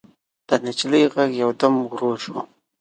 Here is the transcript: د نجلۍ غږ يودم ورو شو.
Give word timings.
د 0.47 0.49
نجلۍ 0.65 1.03
غږ 1.13 1.31
يودم 1.43 1.73
ورو 1.81 2.11
شو. 2.23 2.37